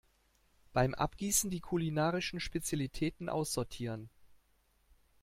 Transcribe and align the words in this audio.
Beim 0.73 0.95
Abgießen 0.95 1.51
die 1.51 1.59
kulinarischen 1.59 2.39
Spezialitäten 2.39 3.29
aussortieren. 3.29 4.09